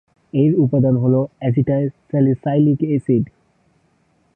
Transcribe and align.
এর 0.33 0.51
উপাদান 0.59 0.95
হলো 0.97 1.19
অ্যাসিটাইল-স্যালিসাইলিক 1.39 2.79
অ্যাসিড। 2.83 3.25